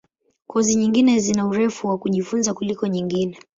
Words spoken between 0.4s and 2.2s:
Kozi nyingine zina urefu wa